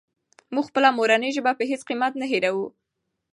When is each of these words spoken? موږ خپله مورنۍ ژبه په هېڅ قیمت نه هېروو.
موږ 0.53 0.65
خپله 0.69 0.89
مورنۍ 0.97 1.29
ژبه 1.37 1.51
په 1.57 1.63
هېڅ 1.69 1.81
قیمت 1.89 2.13
نه 2.21 2.25
هېروو. 2.31 2.67